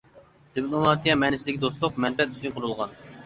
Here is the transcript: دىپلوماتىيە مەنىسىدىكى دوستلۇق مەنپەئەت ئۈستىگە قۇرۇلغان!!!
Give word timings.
دىپلوماتىيە 0.55 1.17
مەنىسىدىكى 1.25 1.61
دوستلۇق 1.65 2.01
مەنپەئەت 2.05 2.35
ئۈستىگە 2.35 2.55
قۇرۇلغان!!! 2.57 2.97